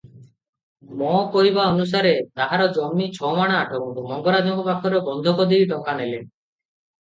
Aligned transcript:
'ମୋ 1.01 1.11
କହିବା 1.35 1.65
ଅନୁସାରେ 1.73 2.15
ତାହାର 2.41 2.67
ଜମି 2.79 3.11
'ଛମାଣ 3.19 3.61
ଆଠଗୁଣ୍ଠ' 3.67 4.07
ମଙ୍ଗରାଜଙ୍କ 4.09 4.67
ପାଖରେ 4.73 5.07
ବନ୍ଧକ 5.13 5.49
ଦେଇ 5.55 5.73
ଟଙ୍କା 5.77 5.99
ନେଲେ। 6.03 6.23